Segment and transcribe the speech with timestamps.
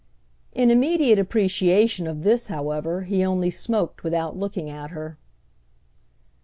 [0.51, 5.19] In immediate appreciation of this, however, he only smoked without looking at her.